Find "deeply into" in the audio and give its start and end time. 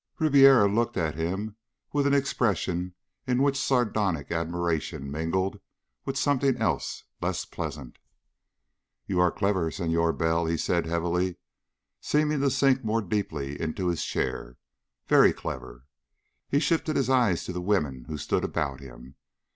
13.03-13.89